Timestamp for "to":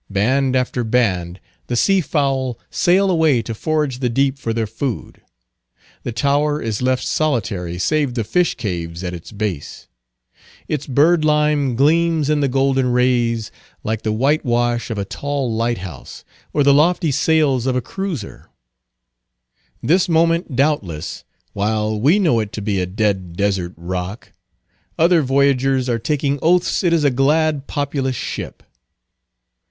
3.43-3.53, 22.53-22.61